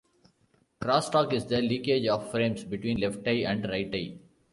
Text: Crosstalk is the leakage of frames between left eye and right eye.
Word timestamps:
Crosstalk 0.79 1.31
is 1.31 1.45
the 1.45 1.61
leakage 1.61 2.07
of 2.07 2.31
frames 2.31 2.63
between 2.63 2.97
left 2.97 3.19
eye 3.27 3.43
and 3.45 3.63
right 3.69 3.93
eye. 3.93 4.17